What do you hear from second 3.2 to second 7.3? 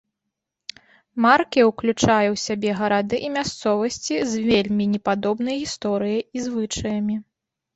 і мясцовасці з вельмі непадобнай гісторыяй і звычаямі.